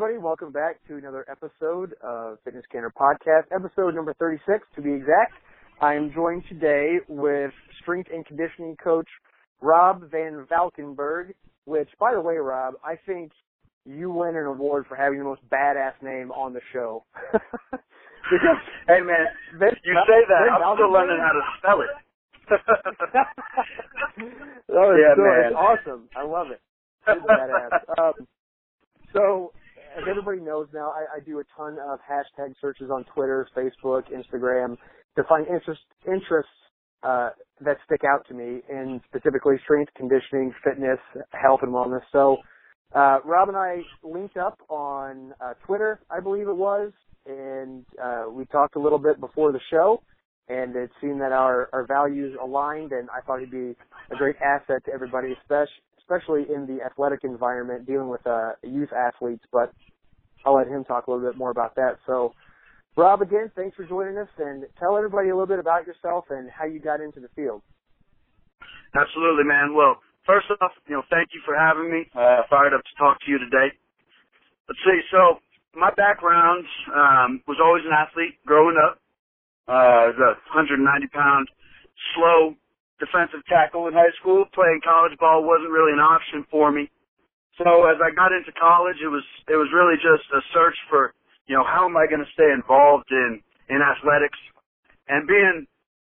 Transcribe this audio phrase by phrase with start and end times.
[0.00, 0.24] everybody.
[0.24, 5.34] Welcome back to another episode of Fitness Canner Podcast, episode number 36 to be exact.
[5.82, 7.50] I am joined today with
[7.82, 9.08] strength and conditioning coach
[9.60, 11.34] Rob Van Valkenburg,
[11.66, 13.32] which, by the way, Rob, I think
[13.84, 17.04] you win an award for having the most badass name on the show.
[17.70, 18.56] because,
[18.88, 19.26] hey man,
[19.58, 21.88] ben, you say that, I'm still learning how to spell it.
[22.48, 23.26] that
[24.66, 25.44] yeah, so, man.
[25.44, 26.08] It's awesome.
[26.16, 26.60] I love it.
[27.06, 27.80] It's badass.
[28.00, 28.26] Um,
[29.12, 29.52] so,
[29.96, 34.04] as everybody knows now, I, I do a ton of hashtag searches on Twitter, Facebook,
[34.12, 34.76] Instagram
[35.16, 36.50] to find interest, interests
[37.02, 40.98] uh, that stick out to me, and specifically strength, conditioning, fitness,
[41.32, 42.02] health, and wellness.
[42.12, 42.36] So,
[42.94, 46.92] uh, Rob and I linked up on uh, Twitter, I believe it was,
[47.26, 50.02] and uh, we talked a little bit before the show,
[50.48, 53.76] and it seemed that our, our values aligned, and I thought he'd be
[54.10, 55.72] a great asset to everybody, especially
[56.10, 59.44] especially in the athletic environment, dealing with uh, youth athletes.
[59.52, 59.72] But
[60.44, 61.98] I'll let him talk a little bit more about that.
[62.06, 62.34] So,
[62.96, 66.50] Rob, again, thanks for joining us, and tell everybody a little bit about yourself and
[66.50, 67.62] how you got into the field.
[68.94, 69.74] Absolutely, man.
[69.74, 72.10] Well, first off, you know, thank you for having me.
[72.14, 73.70] Uh, fired up to talk to you today.
[74.68, 75.00] Let's see.
[75.10, 75.38] So,
[75.74, 78.98] my background um, was always an athlete growing up.
[79.68, 80.82] Uh, a 190
[81.14, 81.46] pound,
[82.16, 82.56] slow
[83.00, 84.44] defensive tackle in high school.
[84.52, 86.86] Playing college ball wasn't really an option for me.
[87.58, 91.12] So as I got into college, it was it was really just a search for
[91.48, 94.38] you know how am I going to stay involved in in athletics,
[95.08, 95.66] and being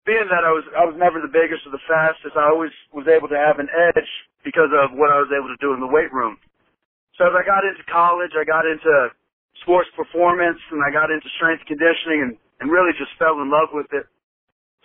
[0.09, 3.07] being that I was I was never the biggest or the fastest, I always was
[3.07, 4.11] able to have an edge
[4.45, 6.41] because of what I was able to do in the weight room.
[7.21, 9.13] So as I got into college, I got into
[9.61, 13.71] sports performance and I got into strength conditioning and, and really just fell in love
[13.77, 14.09] with it.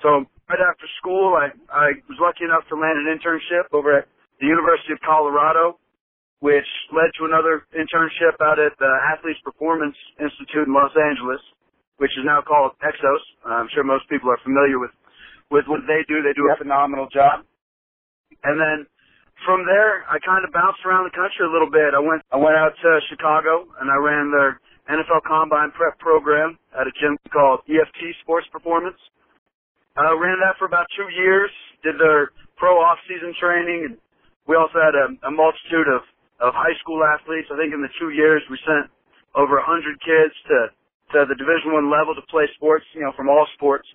[0.04, 4.06] So right after school, I, I was lucky enough to land an internship over at
[4.40, 5.80] the University of Colorado,
[6.40, 11.42] which led to another internship out at the Athletes Performance Institute in Los Angeles,
[11.98, 13.24] which is now called Exos.
[13.46, 14.94] I'm sure most people are familiar with,
[15.50, 16.22] with what they do.
[16.22, 17.48] They do a phenomenal job.
[18.44, 18.86] And then
[19.48, 21.98] from there, I kind of bounced around the country a little bit.
[21.98, 26.60] I went, I went out to Chicago and I ran their NFL Combine Prep program
[26.78, 29.00] at a gym called EFT Sports Performance.
[29.96, 31.48] Uh, ran that for about two years,
[31.80, 33.96] did their pro off-season training, and
[34.44, 36.04] we also had a, a multitude of,
[36.44, 37.48] of high school athletes.
[37.48, 38.92] I think in the two years we sent
[39.40, 40.58] over a hundred kids to,
[41.16, 43.88] to the Division One level to play sports, you know, from all sports.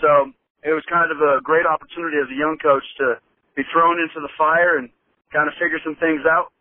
[0.00, 0.32] So
[0.64, 3.20] it was kind of a great opportunity as a young coach to
[3.52, 4.88] be thrown into the fire and
[5.28, 6.56] kind of figure some things out.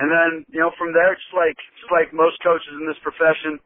[0.00, 3.60] And then, you know, from there, just like, just like most coaches in this profession,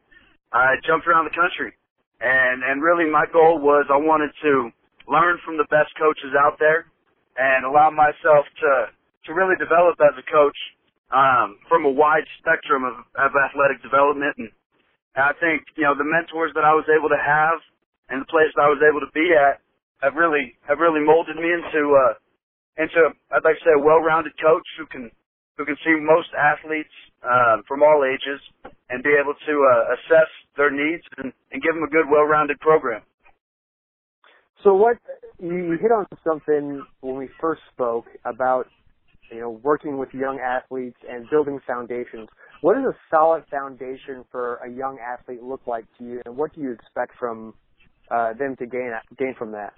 [0.51, 1.71] I jumped around the country
[2.21, 4.71] and and really my goal was I wanted to
[5.07, 6.89] learn from the best coaches out there
[7.37, 8.71] and allow myself to
[9.25, 10.57] to really develop as a coach
[11.11, 14.35] um, from a wide spectrum of, of athletic development.
[14.37, 14.49] And
[15.15, 17.61] I think you know the mentors that I was able to have
[18.09, 19.61] and the place that I was able to be at
[20.01, 22.13] have really have really molded me into uh
[22.81, 25.11] into I'd like to say a well-rounded coach who can
[25.57, 28.39] who can see most athletes uh, from all ages
[28.89, 32.59] and be able to uh, assess their needs and, and give them a good, well-rounded
[32.59, 33.01] program.
[34.63, 34.97] So what
[35.39, 38.67] you hit on something when we first spoke about
[39.31, 42.29] you know working with young athletes and building foundations.
[42.61, 46.53] What does a solid foundation for a young athlete look like to you, and what
[46.55, 47.53] do you expect from
[48.09, 49.73] uh, them to gain gain from that?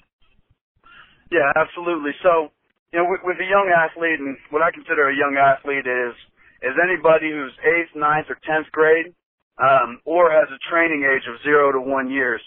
[1.31, 2.11] Yeah, absolutely.
[2.23, 2.49] So
[2.91, 6.13] you know, with, with a young athlete, and what I consider a young athlete is
[6.59, 9.15] is anybody who's eighth, ninth, or tenth grade,
[9.63, 12.41] um, or has a training age of zero to one years.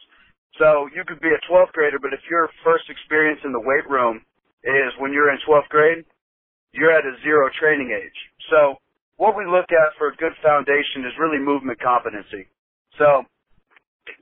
[0.60, 3.88] So you could be a 12th grader, but if your first experience in the weight
[3.88, 4.20] room
[4.64, 6.04] is when you're in 12th grade,
[6.72, 8.18] you're at a zero training age.
[8.50, 8.76] So
[9.16, 12.48] what we look at for a good foundation is really movement competency.
[13.00, 13.24] So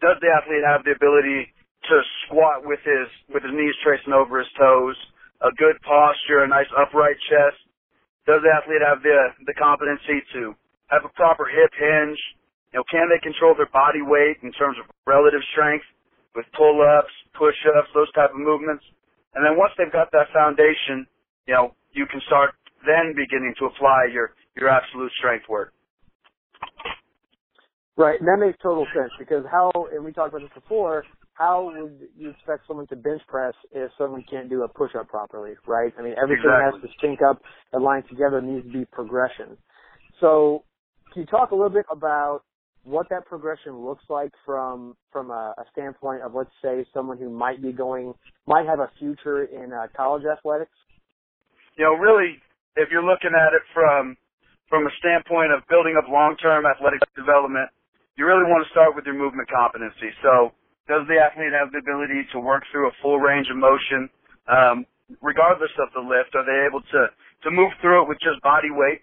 [0.02, 1.50] does the athlete have the ability
[1.88, 1.96] to
[2.26, 4.96] squat with his with his knees tracing over his toes,
[5.40, 7.60] a good posture, a nice upright chest?
[8.28, 10.54] Does the athlete have the the competency to
[10.92, 12.20] have a proper hip hinge?
[12.72, 15.84] You know, can they control their body weight in terms of relative strength
[16.38, 18.84] with pull-ups, push-ups, those type of movements?
[19.34, 21.06] And then once they've got that foundation,
[21.50, 22.54] you know, you can start
[22.86, 25.72] then beginning to apply your your absolute strength work.
[27.96, 31.04] Right, and that makes total sense because how, and we talked about this before,
[31.40, 35.08] how would you expect someone to bench press if someone can't do a push up
[35.08, 35.90] properly, right?
[35.98, 36.80] I mean, everything exactly.
[36.82, 37.40] has to sync up
[37.72, 39.56] and line together, needs to be progression.
[40.20, 40.64] So,
[41.12, 42.42] can you talk a little bit about
[42.84, 47.30] what that progression looks like from from a, a standpoint of, let's say, someone who
[47.30, 48.12] might be going,
[48.46, 50.76] might have a future in uh, college athletics?
[51.78, 52.36] You know, really,
[52.76, 54.14] if you're looking at it from
[54.68, 57.70] from a standpoint of building up long-term athletic development,
[58.18, 60.12] you really want to start with your movement competency.
[60.22, 60.52] So
[60.88, 64.08] does the athlete have the ability to work through a full range of motion,
[64.48, 64.86] um,
[65.20, 66.34] regardless of the lift?
[66.34, 67.00] Are they able to,
[67.44, 69.02] to move through it with just body weight?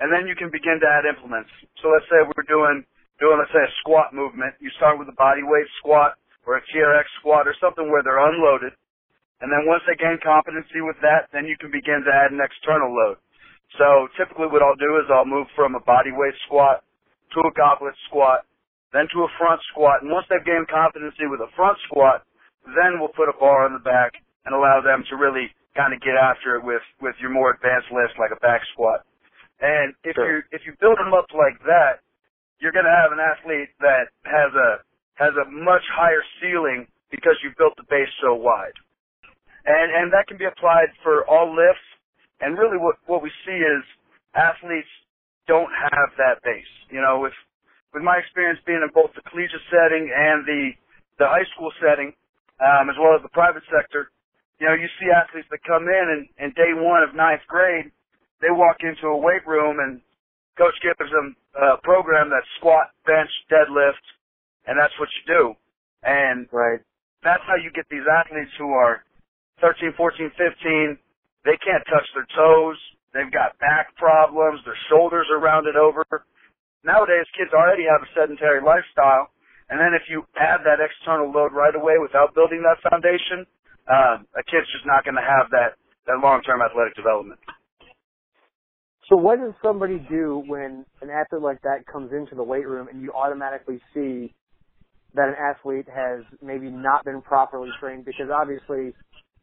[0.00, 1.50] And then you can begin to add implements.
[1.78, 2.82] So let's say we're doing,
[3.22, 4.58] doing, let's say a squat movement.
[4.58, 8.18] You start with a body weight squat or a TRX squat or something where they're
[8.18, 8.74] unloaded.
[9.42, 12.42] And then once they gain competency with that, then you can begin to add an
[12.42, 13.18] external load.
[13.78, 16.86] So typically what I'll do is I'll move from a body weight squat
[17.34, 18.46] to a goblet squat,
[18.92, 20.04] then to a front squat.
[20.04, 22.24] And once they've gained competency with a front squat,
[22.64, 26.00] then we'll put a bar on the back and allow them to really kind of
[26.04, 29.04] get after it with, with your more advanced lifts like a back squat.
[29.60, 30.28] And if sure.
[30.28, 32.04] you, if you build them up like that,
[32.60, 34.70] you're going to have an athlete that has a,
[35.16, 38.76] has a much higher ceiling because you've built the base so wide.
[39.64, 41.86] And, and that can be applied for all lifts
[42.42, 43.82] and really what, what we see is
[44.34, 44.90] athletes
[45.46, 46.68] don't have that base.
[46.90, 47.36] You know, with,
[47.92, 50.72] with my experience being in both the collegiate setting and the,
[51.20, 52.12] the high school setting,
[52.60, 54.10] um, as well as the private sector,
[54.60, 57.90] you know, you see athletes that come in and, and day one of ninth grade,
[58.40, 60.00] they walk into a weight room and
[60.56, 64.04] coach gives them a program that's squat, bench, deadlift,
[64.66, 65.44] and that's what you do.
[66.02, 66.80] And right.
[67.22, 69.04] that's how you get these athletes who are
[69.60, 70.98] 13, 14, 15,
[71.44, 72.78] they can't touch their toes.
[73.14, 74.60] They've got back problems.
[74.64, 76.04] Their shoulders are rounded over.
[76.84, 79.30] Nowadays, kids already have a sedentary lifestyle.
[79.70, 83.46] And then if you add that external load right away without building that foundation,
[83.88, 87.40] um, a kid's just not going to have that, that long-term athletic development.
[89.08, 92.88] So what does somebody do when an athlete like that comes into the weight room
[92.88, 94.34] and you automatically see
[95.14, 98.04] that an athlete has maybe not been properly trained?
[98.04, 98.94] Because obviously,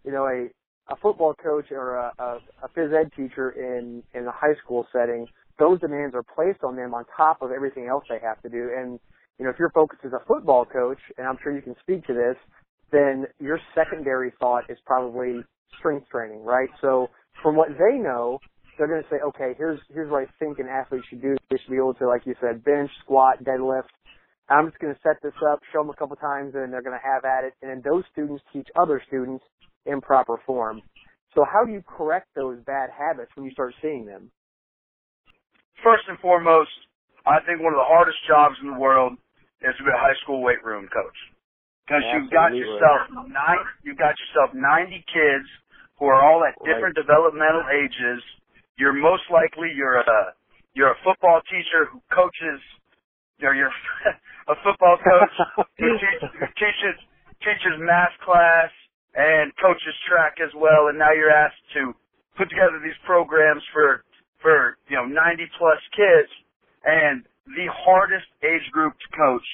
[0.04, 0.48] you know, a
[0.92, 4.88] a football coach or a, a, a phys ed teacher in in a high school
[4.92, 5.28] setting,
[5.60, 8.72] those demands are placed on them on top of everything else they have to do.
[8.76, 9.00] And
[9.38, 12.06] you know, if your focus is a football coach, and I'm sure you can speak
[12.08, 12.36] to this,
[12.92, 15.44] then your secondary thought is probably
[15.78, 16.70] strength training, right?
[16.82, 17.08] So
[17.44, 18.40] from what they know,
[18.78, 21.36] they're going to say, okay, here's here's what I think an athlete should do.
[21.50, 23.92] They should be able to, like you said, bench, squat, deadlift.
[24.50, 26.98] I'm just going to set this up, show them a couple times, and they're going
[26.98, 27.54] to have at it.
[27.62, 29.44] And then those students teach other students
[29.86, 30.82] in proper form.
[31.36, 34.32] So how do you correct those bad habits when you start seeing them?
[35.84, 36.72] First and foremost,
[37.26, 39.14] I think one of the hardest jobs in the world
[39.62, 41.20] is to be a high school weight room coach.
[41.86, 45.48] Because you've got yourself nine, you've got yourself 90 kids
[45.98, 47.02] who are all at different right.
[47.02, 48.22] developmental ages.
[48.78, 50.38] You're most likely you're a
[50.78, 52.62] you're a football teacher who coaches.
[53.42, 53.74] You're you're
[54.54, 55.64] a football coach who
[55.98, 56.22] teaches,
[56.56, 56.96] teaches
[57.42, 58.70] teaches math class
[59.16, 60.88] and coaches track as well.
[60.92, 61.96] And now you're asked to
[62.38, 64.04] put together these programs for,
[64.42, 66.32] for, you know, 90 plus kids.
[66.86, 69.48] And the hardest age group to coach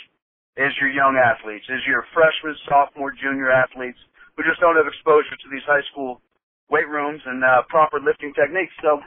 [0.58, 4.00] is your young athletes, is your freshman, sophomore, junior athletes
[4.38, 6.22] who just don't have exposure to these high school
[6.70, 8.74] weight rooms and uh, proper lifting techniques.
[8.84, 9.00] So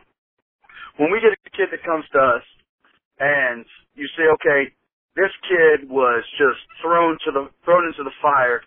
[0.99, 2.45] when we get a kid that comes to us
[3.21, 3.65] and
[3.95, 4.73] you say, okay,
[5.17, 8.63] this kid was just thrown to the thrown into the fire.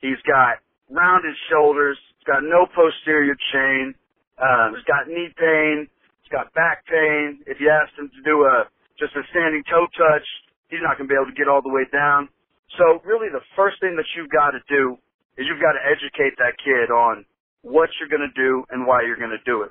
[0.00, 0.60] He's got
[0.90, 1.98] rounded shoulders.
[2.18, 3.94] He's got no posterior chain.
[4.38, 5.88] Um, he's got knee pain.
[6.26, 7.46] He's got back pain.
[7.46, 8.66] If you asked him to do a
[8.98, 10.26] just a standing toe touch,
[10.66, 12.26] he's not going to be able to get all the way down.
[12.74, 14.98] So really, the first thing that you've got to do
[15.38, 17.22] is you've got to educate that kid on
[17.62, 19.70] what you're going to do and why you're going to do it.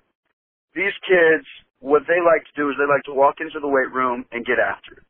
[0.80, 1.44] These kids,
[1.84, 4.48] what they like to do is they like to walk into the weight room and
[4.48, 5.06] get after it.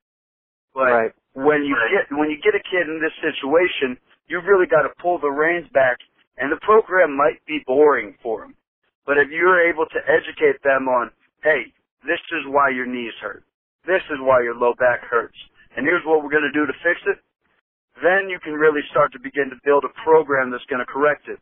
[0.73, 1.13] But right.
[1.37, 4.91] when you get when you get a kid in this situation, you've really got to
[4.97, 6.01] pull the reins back,
[6.41, 8.57] and the program might be boring for them.
[9.05, 11.13] But if you're able to educate them on,
[11.45, 11.69] hey,
[12.01, 13.45] this is why your knees hurt.
[13.85, 15.37] This is why your low back hurts.
[15.77, 17.21] And here's what we're going to do to fix it.
[18.01, 21.29] Then you can really start to begin to build a program that's going to correct
[21.29, 21.37] it.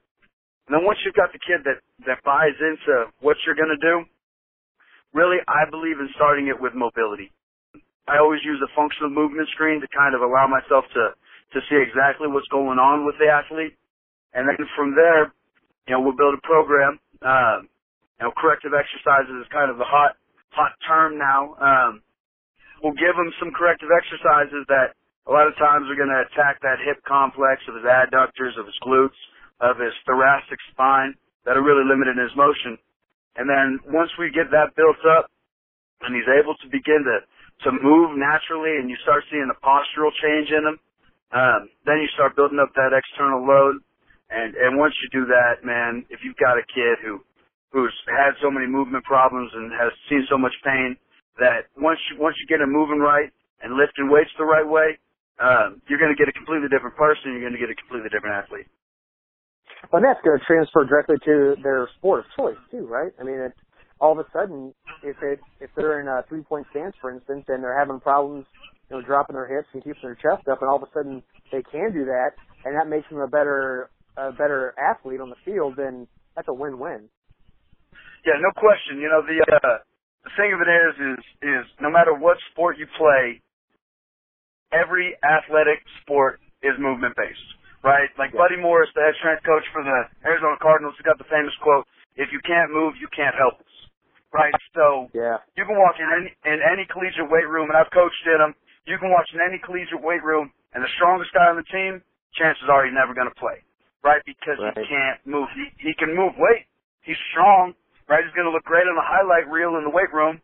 [0.67, 3.79] And then once you've got the kid that, that buys into what you're going to
[3.81, 4.03] do,
[5.15, 7.31] really, I believe in starting it with mobility.
[8.07, 11.15] I always use a functional movement screen to kind of allow myself to
[11.53, 13.77] to see exactly what's going on with the athlete.
[14.33, 15.29] And then from there,
[15.87, 16.97] you know, we'll build a program.
[17.21, 17.69] Um,
[18.23, 20.15] know, corrective exercises is kind of the hot,
[20.55, 21.53] hot term now.
[21.59, 22.01] Um,
[22.79, 24.95] we'll give him some corrective exercises that
[25.27, 28.67] a lot of times are going to attack that hip complex of his adductors, of
[28.67, 29.19] his glutes,
[29.59, 31.15] of his thoracic spine
[31.47, 32.79] that are really limited in his motion.
[33.35, 35.31] And then once we get that built up
[36.03, 37.17] and he's able to begin to,
[37.67, 40.77] to move naturally and you start seeing a postural change in him,
[41.33, 43.81] um, then you start building up that external load,
[44.29, 47.25] and and once you do that, man, if you've got a kid who
[47.73, 50.95] who's had so many movement problems and has seen so much pain,
[51.41, 53.33] that once you once you get him moving right
[53.65, 54.95] and lifting weights the right way,
[55.41, 57.33] um, you're going to get a completely different person.
[57.33, 58.69] You're going to get a completely different athlete.
[59.91, 63.11] Well, that's going to transfer directly to their sport of choice too, right?
[63.19, 63.57] I mean, it's
[63.99, 67.45] all of a sudden, if it if they're in a three point stance, for instance,
[67.49, 68.45] and they're having problems,
[68.89, 71.23] you know, dropping their hips and keeping their chest up, and all of a sudden
[71.51, 75.35] they can do that, and that makes them a better a better athlete on the
[75.43, 77.09] field, then that's a win win.
[78.23, 79.03] Yeah, no question.
[79.03, 79.83] You know, the uh,
[80.23, 83.43] the thing of it is, is is no matter what sport you play,
[84.71, 87.43] every athletic sport is movement based,
[87.83, 88.07] right?
[88.15, 88.39] Like yeah.
[88.39, 91.83] Buddy Morris, the head strength coach for the Arizona Cardinals, has got the famous quote,
[92.15, 93.73] "If you can't move, you can't help us."
[94.33, 94.55] Right?
[94.73, 95.37] So yeah.
[95.53, 98.55] you can walk in any in any collegiate weight room, and I've coached in them.
[98.87, 102.01] You can watch in any collegiate weight room, and the strongest guy on the team,
[102.33, 103.61] chances are he's never going to play,
[104.01, 104.23] right?
[104.25, 104.73] Because right.
[104.73, 105.47] he can't move.
[105.53, 106.65] He, he can move weight.
[107.05, 107.75] He's strong,
[108.33, 110.41] Going to look great on the highlight reel in the weight room.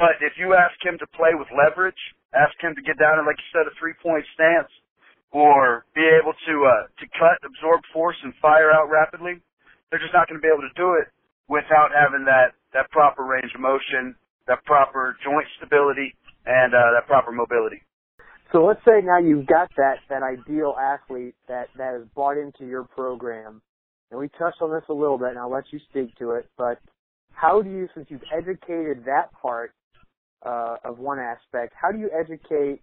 [0.00, 1.98] But if you ask him to play with leverage,
[2.32, 4.72] ask him to get down in, like you said, a three-point stance,
[5.28, 9.36] or be able to uh, to cut, absorb force, and fire out rapidly,
[9.90, 11.12] they're just not going to be able to do it
[11.52, 14.16] without having that that proper range of motion,
[14.48, 16.16] that proper joint stability,
[16.48, 17.84] and uh, that proper mobility.
[18.52, 22.64] So let's say now you've got that that ideal athlete that that is bought into
[22.64, 23.60] your program,
[24.10, 26.48] and we touched on this a little bit, and I'll let you speak to it.
[26.56, 26.80] But
[27.38, 29.70] how do you, since you've educated that part
[30.42, 32.82] uh, of one aspect, how do you educate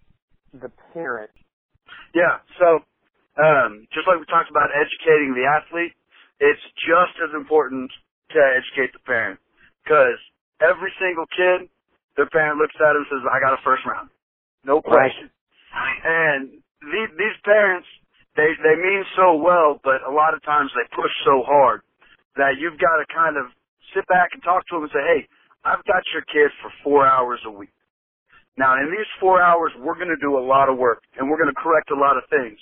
[0.53, 1.29] the parent?
[2.15, 2.79] Yeah, so
[3.35, 5.91] um, just like we talked about educating the athlete,
[6.39, 7.91] it's just as important
[8.31, 9.39] to educate the parent
[9.83, 10.19] because
[10.63, 11.67] every single kid,
[12.15, 14.07] their parent looks at them and says, "I got a first round,
[14.63, 15.29] no question."
[15.75, 15.99] Right.
[16.03, 17.87] And these, these parents,
[18.39, 21.83] they they mean so well, but a lot of times they push so hard
[22.39, 23.51] that you've got to kind of
[23.95, 25.21] sit back and talk to them and say, hey,
[25.63, 27.73] I've got your kid for four hours a week.
[28.57, 31.39] Now, in these four hours, we're going to do a lot of work and we're
[31.39, 32.59] going to correct a lot of things.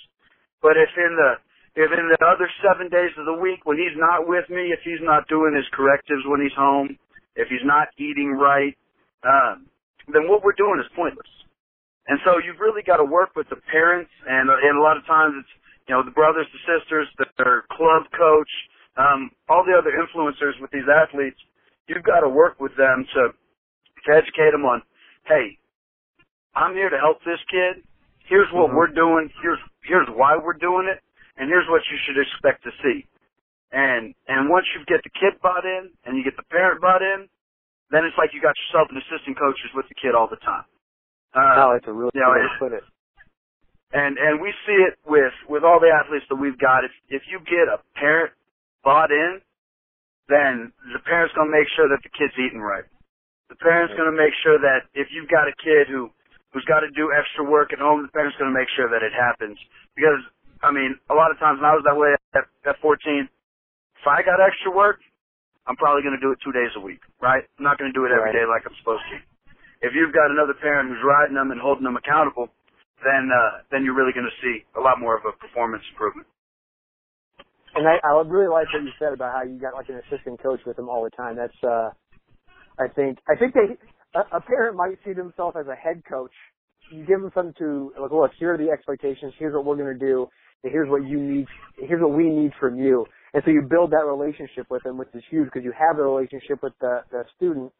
[0.62, 1.32] But if in the
[1.74, 4.80] if in the other seven days of the week when he's not with me, if
[4.86, 6.96] he's not doing his correctives when he's home,
[7.34, 8.78] if he's not eating right,
[9.26, 9.66] um,
[10.06, 11.28] then what we're doing is pointless.
[12.06, 15.04] And so you've really got to work with the parents, and and a lot of
[15.06, 15.52] times it's
[15.88, 18.48] you know, the brothers, the sisters, their club coach,
[19.64, 21.40] all the other influencers with these athletes,
[21.88, 24.82] you've got to work with them to, to educate them on,
[25.26, 25.56] hey,
[26.54, 27.82] I'm here to help this kid.
[28.28, 28.76] Here's what mm-hmm.
[28.76, 29.30] we're doing.
[29.42, 31.00] Here's, here's why we're doing it.
[31.36, 33.08] And here's what you should expect to see.
[33.72, 37.02] And, and once you get the kid bought in and you get the parent bought
[37.02, 37.26] in,
[37.90, 40.64] then it's like you got yourself an assistant coaches with the kid all the time.
[41.34, 42.84] Uh, oh, it's a really you know, good way to put it
[43.94, 46.84] and and we see it with with all the athletes that we've got.
[46.84, 48.34] If if you get a parent
[48.82, 49.40] bought in,
[50.28, 52.84] then the parent's gonna make sure that the kid's eating right.
[53.48, 56.10] The parent's gonna make sure that if you've got a kid who
[56.52, 59.12] who's got to do extra work at home, the parent's gonna make sure that it
[59.12, 59.58] happens.
[59.96, 60.22] Because
[60.62, 63.28] I mean, a lot of times when I was that way at, at 14,
[63.80, 65.00] if I got extra work,
[65.66, 67.44] I'm probably gonna do it two days a week, right?
[67.58, 69.18] I'm not gonna do it every day like I'm supposed to.
[69.82, 72.48] If you've got another parent who's riding them and holding them accountable,
[73.04, 76.26] then uh, then you're really going to see a lot more of a performance improvement.
[77.74, 80.42] And I, I really like what you said about how you got like an assistant
[80.42, 81.36] coach with them all the time.
[81.36, 81.90] That's uh,
[82.78, 83.76] I think I think they
[84.14, 86.32] a, parent might see themselves as a head coach.
[86.92, 89.34] You give them something to like, look, here are the expectations.
[89.38, 90.28] Here's what we're going to do.
[90.62, 91.46] And here's what you need.
[91.78, 93.06] Here's what we need from you.
[93.32, 96.02] And so you build that relationship with them, which is huge because you have the
[96.04, 97.72] relationship with the, the student,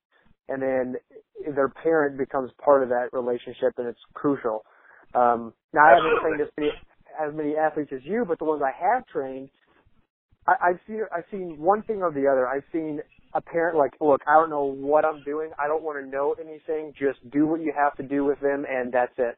[0.49, 0.97] and then
[1.55, 4.65] their parent becomes part of that relationship, and it's crucial.
[5.15, 6.73] Um, now I haven't trained as many,
[7.23, 9.49] as many athletes as you, but the ones I have trained,
[10.47, 12.47] I, I've seen I've seen one thing or the other.
[12.47, 13.01] I've seen
[13.35, 15.51] a parent like, look, I don't know what I'm doing.
[15.59, 16.93] I don't want to know anything.
[16.99, 19.37] Just do what you have to do with them, and that's it.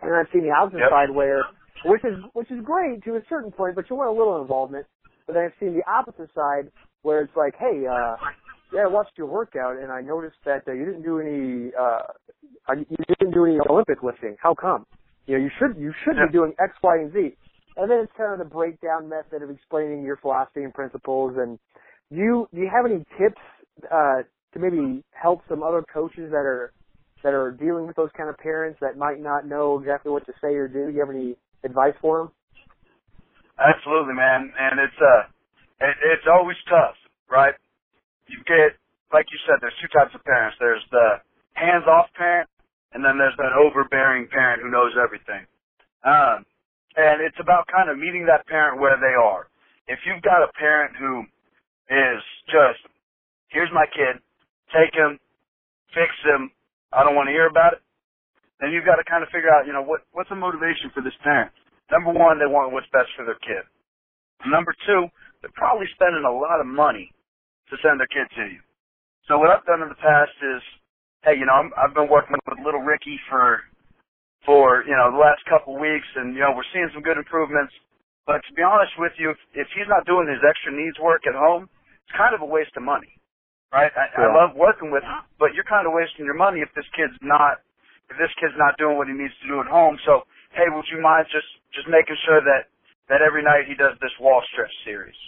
[0.00, 0.90] And I've seen the opposite yep.
[0.90, 1.44] side where,
[1.84, 4.86] which is which is great to a certain point, but you want a little involvement.
[5.26, 6.70] But then I've seen the opposite side
[7.02, 8.16] where it's like, hey, uh,
[8.72, 12.74] yeah, I watched your workout and I noticed that uh, you didn't do any, uh,
[12.74, 14.36] you didn't do any Olympic lifting.
[14.40, 14.86] How come?
[15.26, 16.26] You know, you should you should yeah.
[16.26, 17.36] be doing X, Y, and Z.
[17.76, 21.34] And then it's kind of the breakdown method of explaining your philosophy and principles.
[21.38, 21.58] And
[22.10, 23.40] you do you have any tips
[23.90, 26.72] uh, to maybe help some other coaches that are
[27.22, 30.32] that are dealing with those kind of parents that might not know exactly what to
[30.42, 30.86] say or do?
[30.86, 32.30] Do you have any advice for them?
[33.58, 34.52] Absolutely, man.
[34.58, 35.22] And it's uh,
[35.80, 36.96] it, it's always tough,
[37.30, 37.54] right?
[38.28, 38.76] You get
[39.12, 40.56] like you said, there's two types of parents.
[40.58, 41.20] There's the
[41.52, 42.48] hands-off parent,
[42.92, 45.44] and then there's that overbearing parent who knows everything.
[46.02, 46.48] Um,
[46.96, 49.48] and it's about kind of meeting that parent where they are.
[49.88, 51.24] If you've got a parent who
[51.90, 52.82] is just,
[53.50, 54.20] here's my kid,
[54.74, 55.18] take him,
[55.94, 56.50] fix him,
[56.92, 57.82] I don't want to hear about it,
[58.60, 61.02] then you've got to kind of figure out, you know, what what's the motivation for
[61.02, 61.50] this parent?
[61.92, 63.64] Number one, they want what's best for their kid.
[64.46, 65.08] Number two,
[65.42, 67.12] they're probably spending a lot of money
[67.70, 68.60] to send their kid to you.
[69.28, 70.62] So what I've done in the past is,
[71.24, 73.60] hey, you know, I'm, I've been working with little Ricky for
[74.46, 77.18] for you know the last couple of weeks, and you know we're seeing some good
[77.18, 77.72] improvements.
[78.26, 81.26] But to be honest with you, if, if he's not doing his extra needs work
[81.26, 81.66] at home,
[82.06, 83.10] it's kind of a waste of money,
[83.74, 83.90] right?
[83.98, 84.30] I, yeah.
[84.30, 87.16] I love working with him, but you're kind of wasting your money if this kid's
[87.22, 87.62] not
[88.10, 89.98] if this kid's not doing what he needs to do at home.
[90.06, 92.70] So, hey, would you mind just just making sure that
[93.10, 95.18] that every night he does this wall stretch series?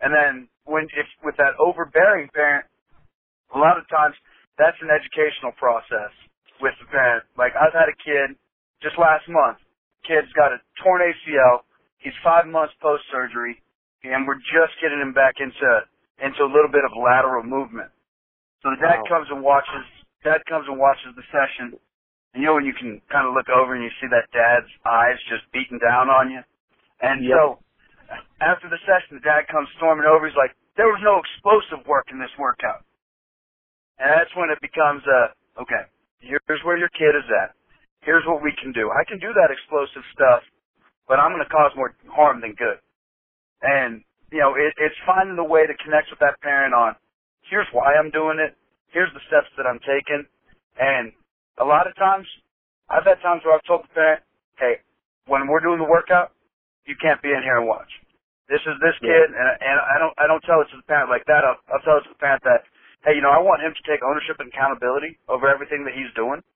[0.00, 2.66] And then when if with that overbearing parent,
[3.54, 4.16] a lot of times
[4.58, 6.12] that's an educational process
[6.60, 7.24] with the parent.
[7.38, 8.36] Like I've had a kid
[8.82, 9.58] just last month.
[10.04, 11.66] Kid's got a torn ACL.
[11.98, 13.58] He's five months post surgery,
[14.04, 15.84] and we're just getting him back into
[16.22, 17.90] into a little bit of lateral movement.
[18.62, 19.10] So the dad wow.
[19.10, 19.84] comes and watches.
[20.24, 21.76] Dad comes and watches the session,
[22.32, 24.70] and you know when you can kind of look over and you see that dad's
[24.86, 26.42] eyes just beating down on you?
[27.02, 27.34] And yep.
[27.36, 27.42] so
[28.40, 30.26] after the session, the dad comes storming over.
[30.26, 32.84] He's like, there was no explosive work in this workout.
[33.98, 35.88] And that's when it becomes a, okay,
[36.20, 37.56] here's where your kid is at.
[38.06, 38.88] Here's what we can do.
[38.94, 40.46] I can do that explosive stuff,
[41.10, 42.78] but I'm going to cause more harm than good.
[43.62, 46.96] And, you know, it, it's finding the way to connect with that parent on,
[47.50, 48.54] here's why I'm doing it.
[48.92, 50.24] Here's the steps that I'm taking.
[50.78, 51.12] And
[51.58, 52.26] a lot of times,
[52.90, 54.22] I've had times where I've told the parent,
[54.60, 54.80] hey,
[55.26, 56.32] when we're doing the workout,
[56.86, 57.90] you can't be in here and watch.
[58.48, 59.38] This is this kid, yeah.
[59.42, 61.42] and, and I don't I don't tell it to the parent like that.
[61.42, 62.62] I'll, I'll tell it to the parent that,
[63.02, 66.10] hey, you know, I want him to take ownership and accountability over everything that he's
[66.14, 66.46] doing.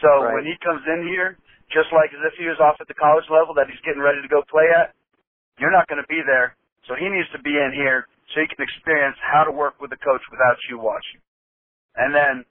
[0.00, 0.40] So right.
[0.40, 1.36] when he comes in here,
[1.68, 4.20] just like as if he was off at the college level that he's getting ready
[4.20, 4.96] to go play at,
[5.60, 6.56] you're not going to be there.
[6.88, 9.92] So he needs to be in here so he can experience how to work with
[9.92, 11.20] the coach without you watching.
[11.94, 12.44] And then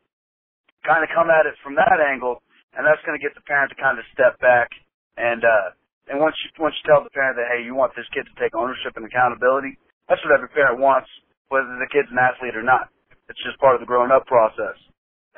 [0.86, 2.42] kind of come at it from that angle,
[2.78, 4.70] and that's going to get the parent to kind of step back
[5.18, 5.76] and uh,
[6.10, 8.36] and once you once you tell the parent that hey, you want this kid to
[8.40, 9.76] take ownership and accountability,
[10.08, 11.08] that's what every parent wants,
[11.52, 12.90] whether the kid's an athlete or not.
[13.30, 14.76] It's just part of the growing up process.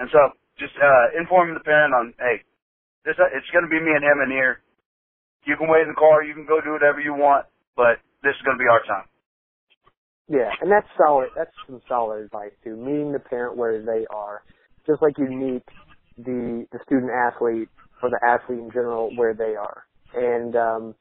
[0.02, 2.40] And so, just uh, informing the parent on hey,
[3.04, 4.64] this uh, it's going to be me and him in here.
[5.44, 8.32] You can wait in the car, you can go do whatever you want, but this
[8.32, 9.08] is going to be our time.
[10.32, 11.36] Yeah, and that's solid.
[11.36, 12.80] That's some solid advice too.
[12.80, 14.42] Meeting the parent where they are
[14.88, 15.64] just like you meet
[16.18, 17.68] the the student athlete
[18.02, 19.84] or the athlete in general where they are.
[20.16, 20.96] And um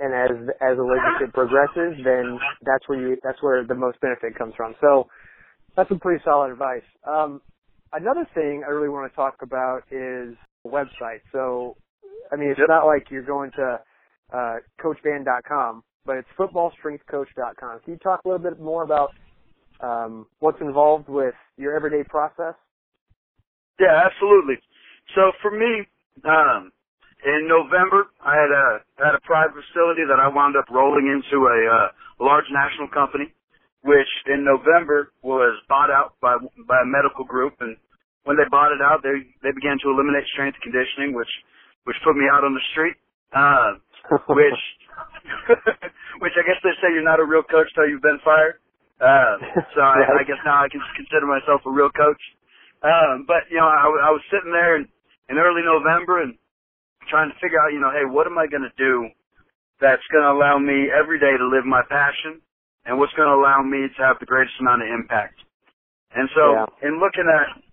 [0.00, 4.36] and as as the relationship progresses, then that's where you that's where the most benefit
[4.36, 4.74] comes from.
[4.80, 5.08] So
[5.76, 6.86] that's some pretty solid advice.
[7.06, 7.40] Um,
[7.94, 10.34] another thing I really want to talk about is
[10.66, 11.20] website.
[11.32, 11.76] So
[12.32, 12.68] I mean, it's yep.
[12.68, 13.80] not like you're going to
[14.32, 17.80] uh, coachband.com, but it's footballstrengthcoach.com.
[17.84, 19.12] Can you talk a little bit more about
[19.80, 22.54] um, what's involved with your everyday process?
[23.78, 24.56] Yeah, absolutely.
[25.14, 25.86] So for me,
[26.24, 26.72] um,
[27.24, 31.46] in November, I had a had a private facility that I wound up rolling into
[31.46, 31.88] a uh,
[32.20, 33.32] large national company,
[33.82, 36.36] which in November was bought out by
[36.68, 37.76] by a medical group, and
[38.24, 41.30] when they bought it out, they they began to eliminate strength conditioning, which
[41.84, 42.96] which put me out on the street,
[43.32, 43.80] uh,
[44.32, 44.62] which
[46.24, 48.60] which I guess they say you're not a real coach till you've been fired.
[49.00, 49.36] Uh,
[49.74, 52.20] so I, I guess now I can consider myself a real coach.
[52.84, 54.88] Um, but you know, I, I was sitting there in,
[55.28, 56.36] in early November and
[57.08, 59.08] trying to figure out, you know, hey, what am I going to do
[59.80, 62.40] that's going to allow me every day to live my passion,
[62.86, 65.40] and what's going to allow me to have the greatest amount of impact.
[66.14, 66.88] And so, yeah.
[66.88, 67.63] in looking at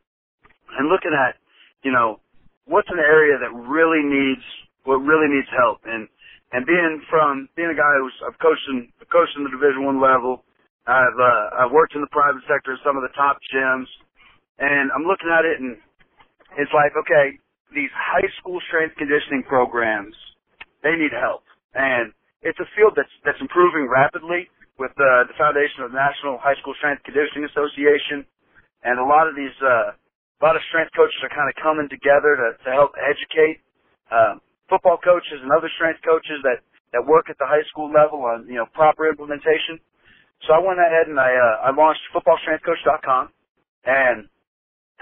[0.80, 1.38] and looking at,
[1.84, 2.20] you know,
[2.66, 4.44] what's an area that really needs
[4.86, 6.08] what really needs help, and
[6.54, 10.02] and being from being a guy who's I've coached in coached in the Division One
[10.02, 10.44] level,
[10.88, 13.88] I've uh, I've worked in the private sector at some of the top gyms.
[14.60, 15.78] And I'm looking at it and
[16.58, 17.38] it's like, okay,
[17.76, 20.16] these high school strength conditioning programs,
[20.82, 21.44] they need help.
[21.76, 26.40] And it's a field that's, that's improving rapidly with uh, the foundation of the National
[26.42, 28.26] High School Strength Conditioning Association.
[28.84, 29.94] And a lot of these, uh,
[30.42, 33.62] a lot of strength coaches are kind of coming together to, to help educate,
[34.12, 38.26] um, football coaches and other strength coaches that, that work at the high school level
[38.26, 39.80] on, you know, proper implementation.
[40.48, 43.30] So I went ahead and I, uh, I launched footballstrengthcoach.com
[43.86, 44.26] and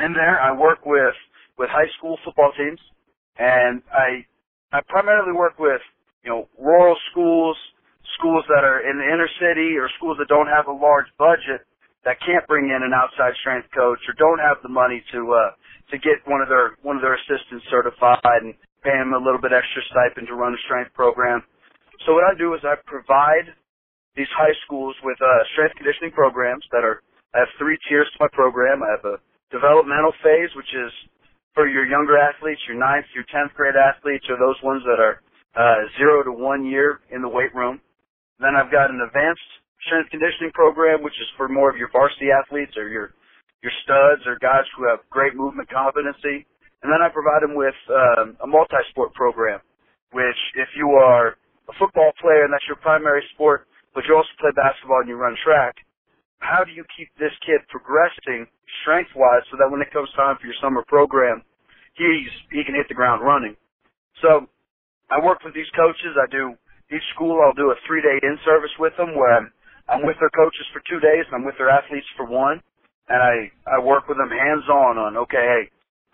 [0.01, 1.15] in there, I work with
[1.59, 2.81] with high school football teams,
[3.39, 4.25] and I
[4.73, 5.81] I primarily work with
[6.25, 7.57] you know rural schools,
[8.17, 11.67] schools that are in the inner city, or schools that don't have a large budget
[12.05, 15.51] that can't bring in an outside strength coach, or don't have the money to uh,
[15.91, 19.41] to get one of their one of their assistants certified and pay them a little
[19.41, 21.43] bit extra stipend to run a strength program.
[22.07, 23.51] So what I do is I provide
[24.15, 27.03] these high schools with uh, strength conditioning programs that are
[27.35, 28.81] I have three tiers to my program.
[28.81, 29.17] I have a
[29.53, 30.91] developmental phase, which is
[31.53, 35.21] for your younger athletes, your ninth, your tenth grade athletes, or those ones that are
[35.53, 37.81] uh, zero to one year in the weight room.
[38.39, 39.49] Then I've got an advanced
[39.87, 43.13] strength conditioning program, which is for more of your varsity athletes or your
[43.63, 46.47] your studs or guys who have great movement competency.
[46.83, 49.59] And then I provide them with um, a multi-sport program,
[50.15, 51.35] which if you are
[51.67, 55.15] a football player and that's your primary sport, but you also play basketball and you
[55.19, 55.75] run track,
[56.39, 58.47] how do you keep this kid progressing
[58.83, 61.43] strength-wise so that when it comes time for your summer program,
[61.95, 63.55] he's he can hit the ground running?
[64.21, 64.47] So
[65.11, 66.15] I work with these coaches.
[66.17, 66.55] I do
[66.93, 67.41] each school.
[67.43, 69.53] I'll do a three-day in-service with them where I'm,
[69.89, 72.61] I'm with their coaches for two days and I'm with their athletes for one,
[73.09, 73.35] and I
[73.67, 75.63] I work with them hands-on on okay, hey,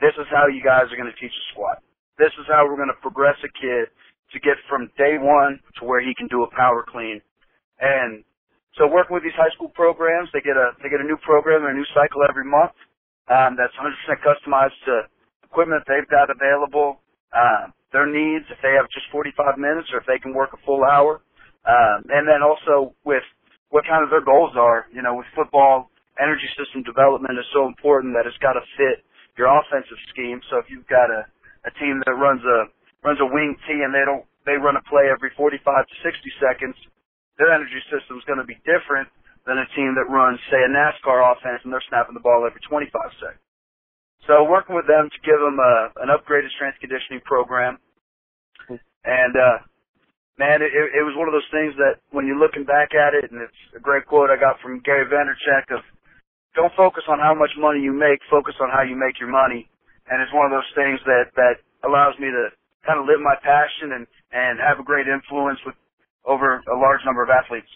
[0.01, 1.83] this is how you guys are going to teach a squat.
[2.17, 3.91] This is how we're going to progress a kid
[4.33, 7.21] to get from day one to where he can do a power clean.
[7.81, 8.23] And
[8.77, 11.63] so working with these high school programs, they get a they get a new program
[11.65, 12.75] and a new cycle every month.
[13.31, 15.07] Um, that's 100% customized to
[15.45, 16.99] equipment they've got available,
[17.31, 20.59] uh, their needs, if they have just 45 minutes or if they can work a
[20.67, 21.21] full hour,
[21.65, 23.23] um, and then also with
[23.69, 24.87] what kind of their goals are.
[24.93, 25.89] You know, with football,
[26.21, 29.05] energy system development is so important that it's got to fit
[29.37, 30.39] your offensive scheme.
[30.51, 31.27] So if you've got a,
[31.67, 32.69] a team that runs a
[33.05, 36.41] runs a wing T and they don't they run a play every 45 to 60
[36.41, 36.77] seconds,
[37.37, 39.09] their energy system is going to be different
[39.45, 42.61] than a team that runs say a NASCAR offense and they're snapping the ball every
[42.65, 42.89] 25
[43.21, 43.43] seconds.
[44.25, 47.77] So working with them to give them a, an upgraded strength conditioning program,
[49.05, 49.57] and uh,
[50.37, 53.31] man, it, it was one of those things that when you're looking back at it,
[53.31, 55.81] and it's a great quote I got from Gary Vaynerchuk of
[56.55, 59.67] don't focus on how much money you make, focus on how you make your money.
[60.07, 62.51] And it's one of those things that, that allows me to
[62.87, 65.75] kind of live my passion and, and have a great influence with
[66.23, 67.67] over a large number of athletes.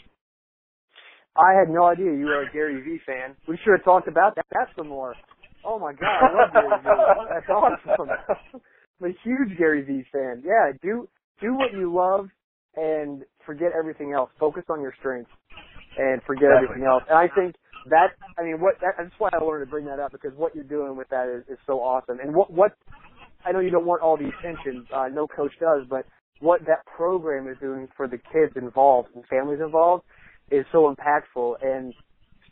[1.36, 3.36] I had no idea you were a Gary Vee fan.
[3.48, 5.16] We should have talked about that, that some more.
[5.64, 7.26] Oh my god, I love Gary Vee.
[7.30, 8.10] That's awesome.
[9.02, 10.44] I'm a huge Gary Vee fan.
[10.46, 11.08] Yeah, do
[11.42, 12.30] do what you love
[12.80, 14.30] and forget everything else.
[14.40, 15.32] Focus on your strengths
[15.98, 16.66] and forget exactly.
[16.66, 17.04] everything else.
[17.10, 17.56] And I think
[17.90, 20.56] that I mean what that, that's why I wanted to bring that up because what
[20.56, 22.20] you're doing with that is, is so awesome.
[22.20, 22.72] And what what
[23.46, 26.06] I know you don't want all the attention, uh, no coach does, but
[26.40, 30.04] what that program is doing for the kids involved and families involved
[30.52, 31.56] is so impactful.
[31.62, 31.94] And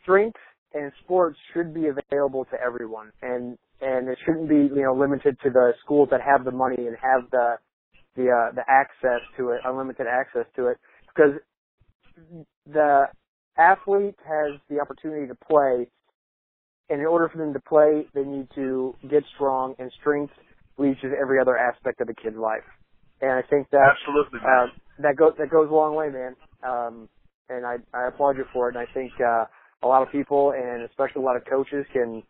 [0.02, 0.38] strength
[0.74, 5.38] and sports should be available to everyone, and and it shouldn't be you know limited
[5.44, 7.56] to the schools that have the money and have the
[8.18, 10.76] the uh, the access to it, unlimited access to it,
[11.14, 11.38] because
[12.66, 13.06] the
[13.56, 15.86] athlete has the opportunity to play,
[16.90, 20.34] and in order for them to play, they need to get strong, and strength
[20.76, 22.66] reaches every other aspect of the kid's life.
[23.20, 24.66] And I think that absolutely uh,
[25.02, 26.34] that goes that goes a long way, man.
[26.62, 27.08] Um,
[27.48, 28.76] and I I applaud you for it.
[28.76, 29.44] And I think uh,
[29.82, 32.22] a lot of people, and especially a lot of coaches, can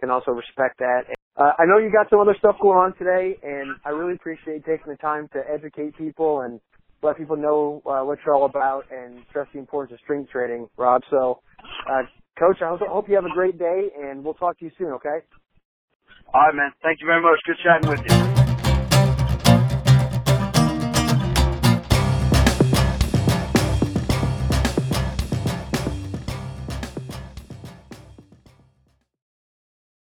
[0.00, 1.15] can also respect that.
[1.36, 4.64] Uh, I know you got some other stuff going on today, and I really appreciate
[4.64, 6.60] taking the time to educate people and
[7.02, 10.68] let people know uh, what you're all about and stress the importance of strength training,
[10.78, 11.02] Rob.
[11.10, 11.40] So,
[11.90, 12.02] uh,
[12.38, 15.18] Coach, I hope you have a great day, and we'll talk to you soon, okay?
[16.32, 16.72] All right, man.
[16.82, 17.38] Thank you very much.
[17.46, 18.00] Good chatting with
[18.40, 18.45] you.